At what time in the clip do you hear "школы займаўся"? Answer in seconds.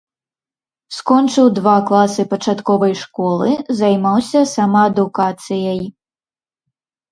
3.03-4.41